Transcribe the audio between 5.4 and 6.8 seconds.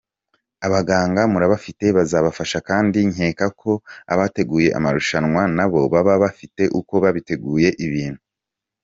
nabo baba bafite